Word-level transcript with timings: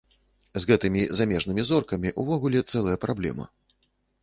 З 0.61 0.61
гэтымі 0.71 1.03
замежнымі 1.19 1.67
зоркамі 1.69 2.15
ўвогуле 2.25 2.65
цэлая 2.71 2.97
праблема. 3.07 3.49